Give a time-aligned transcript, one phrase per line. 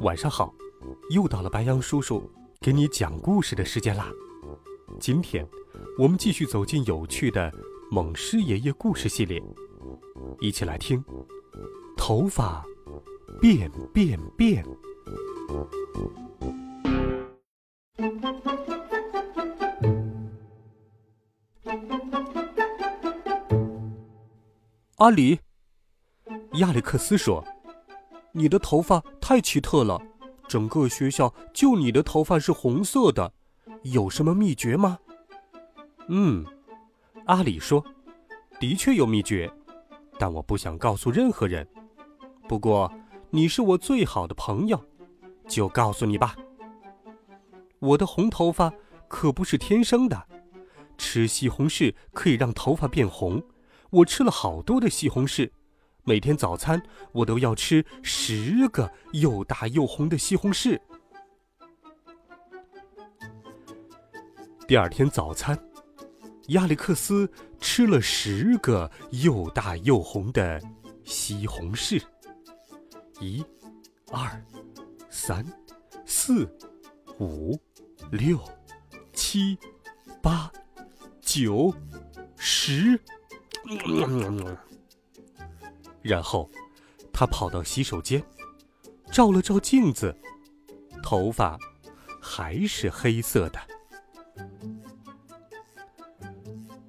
[0.00, 0.52] 晚上好！
[1.10, 2.30] 又到了白羊叔叔
[2.60, 4.10] 给你讲故事的时间啦。
[5.00, 5.46] 今天，
[5.98, 7.52] 我们继续走进有趣的
[7.90, 9.42] 猛狮爷爷故事系列，
[10.40, 11.02] 一起来听：
[11.96, 12.64] 头发
[13.40, 14.64] 变变变。
[24.96, 25.38] 阿里，
[26.54, 27.44] 亚历克斯说。
[28.36, 30.02] 你的头发太奇特了，
[30.48, 33.32] 整个学校就你的头发是红色的，
[33.84, 34.98] 有什么秘诀吗？
[36.08, 36.44] 嗯，
[37.26, 37.84] 阿里说，
[38.58, 39.48] 的确有秘诀，
[40.18, 41.64] 但我不想告诉任何人。
[42.48, 42.92] 不过
[43.30, 44.84] 你是我最好的朋友，
[45.46, 46.34] 就告诉你吧。
[47.78, 48.72] 我的红头发
[49.06, 50.26] 可不是天生的，
[50.98, 53.40] 吃西红柿可以让头发变红，
[53.90, 55.48] 我吃了好多的西红柿。
[56.06, 60.78] 每天早餐，我都要吃十个又大又红的西红柿。
[64.68, 65.58] 第二天早餐，
[66.48, 70.60] 亚历克斯吃了十个又大又红的
[71.04, 72.02] 西红柿。
[73.18, 73.42] 一、
[74.12, 74.44] 二、
[75.08, 75.42] 三、
[76.04, 76.46] 四、
[77.18, 77.58] 五、
[78.10, 78.38] 六、
[79.14, 79.56] 七、
[80.20, 80.52] 八、
[81.22, 81.72] 九、
[82.36, 83.00] 十。
[86.04, 86.50] 然后，
[87.14, 88.22] 他跑到洗手间，
[89.10, 90.14] 照了照镜子，
[91.02, 91.58] 头发
[92.20, 93.58] 还是黑色的。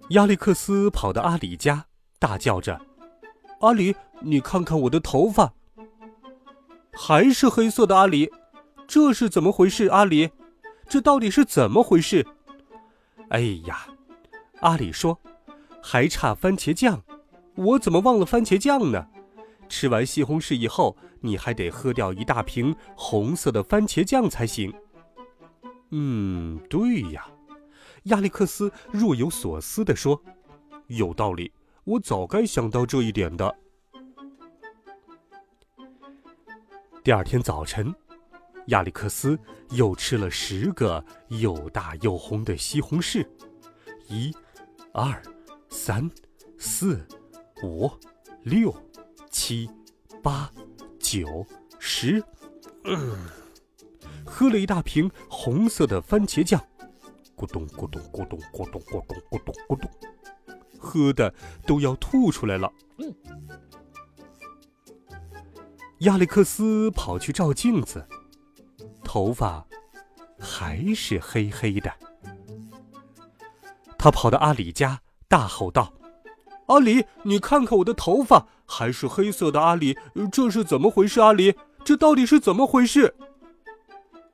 [0.09, 1.85] 亚历克斯跑到阿里家，
[2.19, 2.79] 大叫着
[3.61, 5.53] ：“阿里，你看看我的头发，
[6.91, 7.95] 还是黑色的！
[7.95, 8.29] 阿里，
[8.85, 9.87] 这是怎么回事？
[9.87, 10.29] 阿里，
[10.89, 12.27] 这到底是怎么回事？”
[13.31, 13.87] 哎呀，
[14.59, 15.17] 阿里说
[15.81, 17.01] ：“还差番茄酱。”
[17.55, 19.07] 我怎么忘了番茄酱呢？
[19.67, 24.71] 吃完西红柿以后，你还得喝掉一大瓶红色的番茄酱才行。
[25.89, 27.25] 嗯，对呀，
[28.03, 30.21] 亚历克斯若有所思地说
[30.87, 31.51] ：“有道理，
[31.83, 33.55] 我早该想到这一点的。”
[37.03, 37.93] 第二天早晨，
[38.67, 39.39] 亚历克斯
[39.71, 43.25] 又吃了十个又大又红的西红柿。
[44.07, 44.35] 一、
[44.91, 45.21] 二、
[45.69, 46.09] 三、
[46.57, 47.05] 四。
[47.63, 47.89] 五、
[48.43, 48.75] 六、
[49.29, 49.69] 七、
[50.21, 50.51] 八、
[50.99, 51.45] 九、
[51.79, 52.23] 十，
[52.83, 53.17] 嗯，
[54.25, 56.61] 喝了一大瓶红色的番茄酱，
[57.35, 59.89] 咕咚咕咚咕咚咕咚咕咚咕咚咕咚，
[60.77, 61.33] 喝的
[61.65, 62.71] 都要吐出来了。
[65.99, 68.05] 亚历克斯跑去照镜子，
[69.03, 69.65] 头发
[70.37, 71.91] 还是黑黑的。
[73.97, 75.91] 他跑到阿里家，大吼道。
[76.67, 79.61] 阿里，你看看我的头发还是黑色的。
[79.61, 79.97] 阿里，
[80.31, 81.19] 这是怎么回事？
[81.21, 83.13] 阿里，这到底是怎么回事？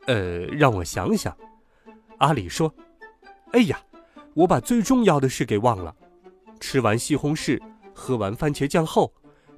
[0.06, 1.36] 呃，让我想想。
[2.20, 2.74] 阿里说
[3.52, 3.80] ：“哎呀，
[4.34, 5.94] 我把最重要的事给忘了。
[6.60, 7.62] 吃完西红柿，
[7.94, 9.12] 喝完番茄酱后，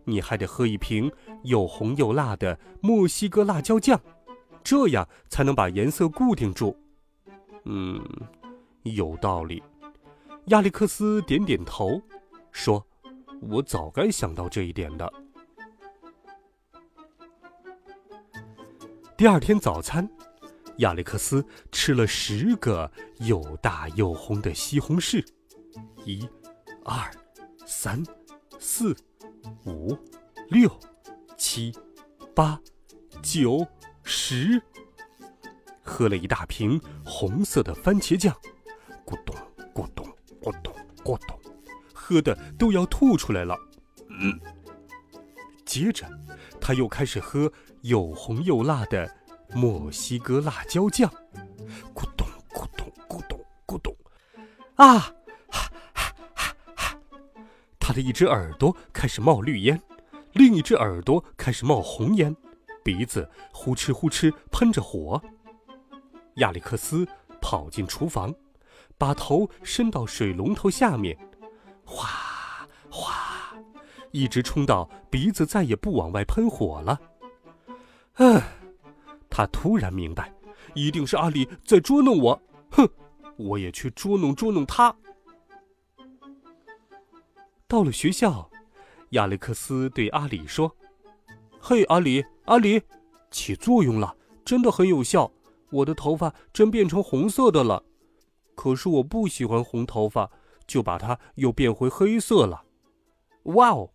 [0.06, 1.12] 你还得喝一瓶
[1.44, 4.00] 又红又辣的墨西哥辣椒酱，
[4.64, 6.76] 这样才能把颜色固定住。”
[7.66, 8.04] 嗯，
[8.84, 9.62] 有道理。
[10.48, 12.02] 亚历克斯点点头。
[12.54, 12.88] 说
[13.52, 15.12] ：“我早该想到这一点的。”
[19.18, 20.10] 第二天早餐，
[20.78, 25.26] 亚历克斯吃了十个又大又红的西红柿。
[26.06, 26.26] 一、
[26.86, 27.12] 二、
[27.66, 28.02] 三、
[28.60, 28.96] 四、
[29.66, 29.98] 五、
[30.50, 30.70] 六、
[31.38, 31.74] 七、
[32.36, 32.60] 八、
[33.22, 33.66] 九、
[34.04, 34.62] 十，
[35.82, 38.36] 喝了一大瓶红色的番茄酱，
[42.04, 43.58] 喝的都要吐出来了。
[44.10, 44.38] 嗯，
[45.66, 46.06] 接着，
[46.60, 47.50] 他又开始喝
[47.84, 49.10] 又红又辣的
[49.54, 51.10] 墨西哥辣椒酱，
[51.96, 53.96] 咕咚咕咚咕咚咕咚，
[54.76, 57.00] 啊，哈哈哈哈！
[57.80, 59.82] 他的一只耳朵开始冒绿烟，
[60.34, 62.36] 另一只耳朵开始冒红烟，
[62.84, 65.22] 鼻子呼哧呼哧喷着火。
[66.36, 67.08] 亚历克斯
[67.42, 68.36] 跑进厨房，
[68.98, 71.18] 把头伸到水龙头下面。
[71.86, 73.56] 哗哗，
[74.12, 77.00] 一直冲到鼻子再也不往外喷火了。
[78.14, 78.42] 唉，
[79.30, 80.34] 他突然明白，
[80.76, 82.42] 一定是阿里在捉弄我。
[82.72, 82.88] 哼，
[83.38, 84.96] 我也去捉弄捉弄他。
[87.68, 88.50] 到了学校，
[89.10, 90.76] 亚历克斯对阿里说
[91.60, 92.82] ：“嘿，阿里，阿里，
[93.32, 94.16] 起作用了，
[94.46, 95.32] 真的很有效。
[95.72, 97.84] 我的头发真变成红色的了。
[98.54, 100.30] 可是我不喜欢红头发，
[100.68, 102.66] 就把它又变回黑色了。”
[103.56, 103.92] 哇哦！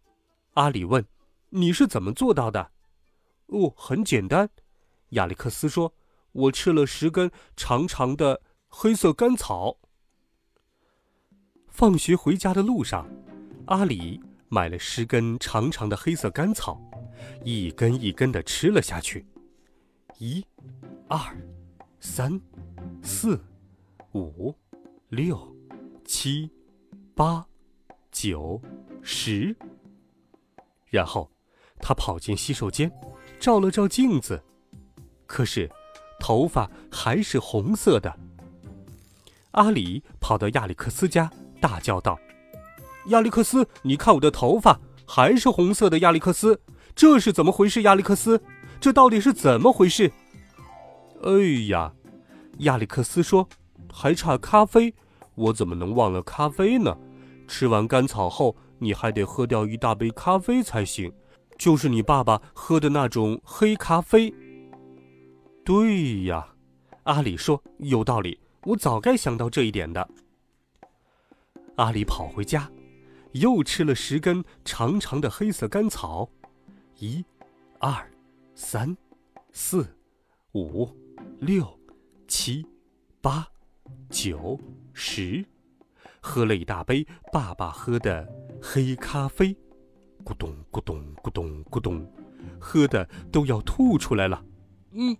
[0.55, 1.07] 阿里问
[1.51, 2.73] ：“你是怎么做到的？”
[3.47, 4.51] 哦，很简单，
[5.11, 5.95] 亚历克斯说
[6.33, 9.79] ：“我吃了十根长长的黑色甘草。”
[11.69, 13.09] 放学回家的路上，
[13.67, 16.79] 阿里买了十根长长的黑色甘草，
[17.45, 19.27] 一根一根的吃了下去。
[20.19, 20.45] 一、
[21.09, 21.19] 二、
[22.01, 22.39] 三、
[23.03, 23.41] 四、
[24.13, 24.55] 五、
[25.09, 25.57] 六、
[26.05, 26.51] 七、
[27.19, 27.45] 八、
[28.13, 28.63] 九、
[29.03, 29.53] 十。
[30.87, 31.29] 然后，
[31.81, 32.89] 他跑进洗手间，
[33.41, 34.41] 照了照镜子，
[35.27, 35.69] 可是，
[36.21, 38.17] 头发还是红色的。
[39.51, 41.29] 阿里跑到亚历克斯家，
[41.61, 42.17] 大叫道
[43.11, 45.99] ：“亚历克斯，你看我的头发还是红色的！
[45.99, 46.61] 亚历克斯，
[46.95, 47.83] 这是怎么回事？
[47.83, 48.41] 亚历克斯，
[48.81, 50.13] 这到底是怎么回事？”
[51.25, 51.93] 哎呀，
[52.59, 53.49] 亚历克斯说
[53.93, 54.95] ：“还差咖啡，
[55.35, 56.97] 我怎么能忘了咖啡呢？
[57.49, 61.13] 吃完甘草后。”你还得喝掉一大杯咖啡才行，
[61.59, 64.33] 就是你爸爸喝的那种黑咖啡。
[65.65, 66.55] 对呀，
[67.03, 70.09] 阿里说有道理，我早该想到这一点的。
[71.75, 72.71] 阿里跑回家，
[73.33, 76.31] 又吃了十根长长的黑色甘草，
[77.01, 77.25] 一、
[77.81, 78.09] 二、
[78.55, 78.97] 三、
[79.51, 79.85] 四、
[80.55, 80.89] 五、
[81.41, 81.67] 六、
[82.29, 82.65] 七、
[83.21, 83.45] 八、
[84.09, 84.57] 九、
[84.93, 85.45] 十。
[86.21, 88.27] 喝了一大杯爸爸喝的
[88.61, 89.57] 黑咖啡，
[90.25, 92.07] 咕咚咕咚咕咚咕咚，
[92.61, 94.45] 喝的都要吐出来了。
[94.93, 95.17] 嗯，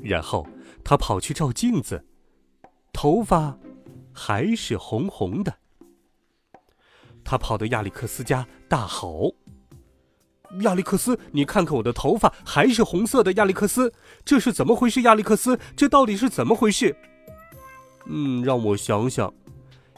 [0.00, 0.46] 然后
[0.84, 2.04] 他跑去照镜子，
[2.92, 3.58] 头发
[4.12, 5.54] 还是红红的。
[7.24, 9.34] 他跑到亚历克斯家，大吼
[10.60, 13.32] ：“亚历克斯，你看看我的头发还是红色的！
[13.32, 13.92] 亚历克斯，
[14.24, 15.02] 这是怎么回事？
[15.02, 16.94] 亚历克斯，这到底是怎么回事？”
[18.06, 19.32] 嗯，让我想想。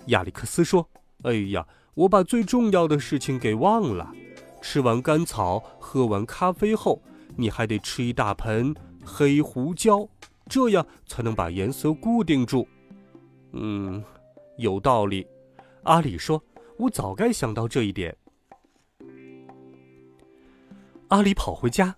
[0.06, 0.88] 亚历克斯说
[1.24, 4.12] ：“哎呀，我把最重要的事情给忘了。
[4.62, 7.00] 吃完甘草，喝完咖啡后，
[7.36, 8.74] 你还得吃一大盆
[9.04, 10.08] 黑胡椒，
[10.48, 12.66] 这样才能把颜色固定住。”
[13.52, 14.02] 嗯，
[14.58, 15.26] 有道理。
[15.84, 16.42] 阿里说
[16.78, 18.14] ：“我早该想到这一点。”
[21.08, 21.96] 阿里跑回家，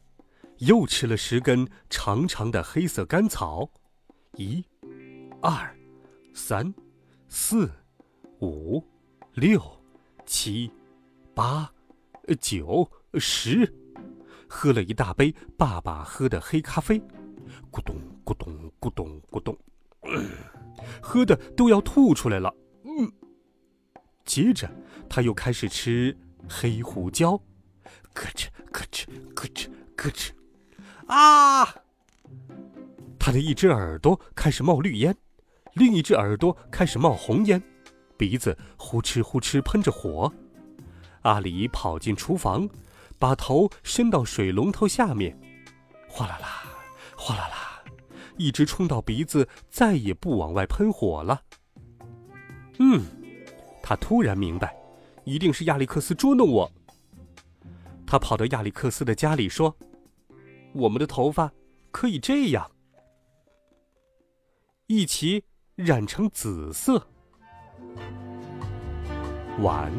[0.59, 3.69] 又吃了十根长长的黑色甘草。
[4.35, 4.63] 一、
[5.41, 5.75] 二、
[6.35, 6.73] 三、
[7.29, 7.71] 四。
[8.41, 8.83] 五、
[9.35, 9.61] 六、
[10.25, 10.71] 七、
[11.35, 11.71] 八、
[12.41, 13.73] 九、十，
[14.49, 17.01] 喝了一大杯爸爸喝的黑咖啡，
[17.73, 19.57] 咕咚咕咚咕咚咕咚，
[21.03, 22.55] 喝的都要吐出来了。
[22.85, 23.11] 嗯，
[24.25, 24.71] 接着
[25.09, 26.17] 他又开始吃
[26.49, 27.33] 黑胡椒，
[28.15, 30.31] 咯吱咯吱咯吱咯吱，
[31.07, 31.67] 啊！
[33.19, 35.17] 他的一只耳朵开始冒绿烟，
[35.75, 37.61] 另一只耳朵开始冒红烟。
[38.19, 40.31] 鼻子呼哧呼哧喷着火，
[41.23, 42.69] 阿里跑进厨房，
[43.19, 45.39] 把头伸到水龙头下面，
[46.09, 46.65] 哗啦啦，
[47.17, 47.83] 哗啦啦，
[48.37, 51.43] 一直冲到鼻子再也不往外喷火了。
[52.81, 53.05] 嗯，
[53.83, 54.77] 他突然明白，
[55.25, 56.71] 一定是亚历克斯捉弄我。
[58.05, 59.77] 他跑到亚历克斯的家里说
[60.75, 61.53] ：“我们的头发
[61.91, 62.71] 可以这样，
[64.87, 65.45] 一起
[65.77, 67.07] 染成紫色。”
[69.61, 69.93] 晚。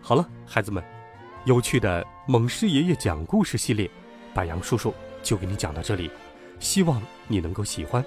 [0.00, 0.82] 好了，孩子们，
[1.44, 3.90] 有趣的猛狮爷爷讲故事系列，
[4.32, 6.10] 白杨叔叔就给你讲到这里，
[6.58, 8.04] 希望你能够喜欢。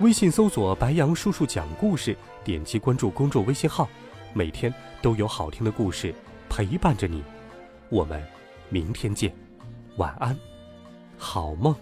[0.00, 3.88] 微信搜索“白杨叔叔讲故事”，点击关注公众微信号，
[4.32, 6.14] 每天都有好听的故事
[6.48, 7.22] 陪伴着你。
[7.88, 8.22] 我们
[8.68, 9.32] 明天见，
[9.96, 10.36] 晚安，
[11.16, 11.74] 好梦。